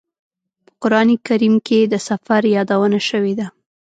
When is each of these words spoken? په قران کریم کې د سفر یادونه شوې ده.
په 0.65 0.71
قران 0.81 1.09
کریم 1.27 1.55
کې 1.67 1.79
د 1.83 1.93
سفر 2.07 2.41
یادونه 2.57 2.99
شوې 3.09 3.33
ده. 3.39 3.47